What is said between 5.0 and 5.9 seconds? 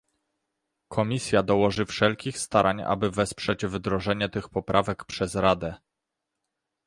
przez Radę